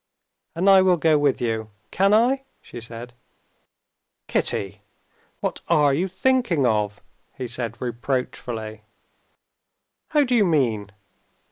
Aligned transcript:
"And 0.55 0.67
I 0.67 0.81
will 0.81 0.97
go 0.97 1.19
with 1.19 1.39
you, 1.39 1.69
can 1.91 2.11
I?" 2.11 2.43
she 2.59 2.81
said. 2.81 3.13
"Kitty! 4.27 4.81
What 5.41 5.61
are 5.67 5.93
you 5.93 6.07
thinking 6.07 6.65
of?" 6.65 7.03
he 7.37 7.47
said 7.47 7.79
reproachfully. 7.79 8.81
"How 10.09 10.23
do 10.23 10.33
you 10.33 10.43
mean?" 10.43 10.89